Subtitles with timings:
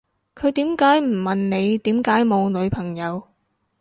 [0.33, 3.27] 佢點解唔問你點解冇女朋友